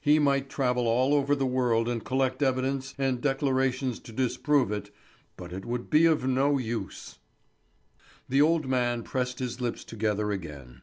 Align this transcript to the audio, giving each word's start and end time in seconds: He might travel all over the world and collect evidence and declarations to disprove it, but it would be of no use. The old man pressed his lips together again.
He 0.00 0.18
might 0.18 0.50
travel 0.50 0.88
all 0.88 1.14
over 1.14 1.36
the 1.36 1.46
world 1.46 1.88
and 1.88 2.04
collect 2.04 2.42
evidence 2.42 2.96
and 2.98 3.20
declarations 3.20 4.00
to 4.00 4.12
disprove 4.12 4.72
it, 4.72 4.90
but 5.36 5.52
it 5.52 5.64
would 5.64 5.88
be 5.88 6.04
of 6.04 6.26
no 6.26 6.58
use. 6.58 7.20
The 8.28 8.42
old 8.42 8.66
man 8.66 9.04
pressed 9.04 9.38
his 9.38 9.60
lips 9.60 9.84
together 9.84 10.32
again. 10.32 10.82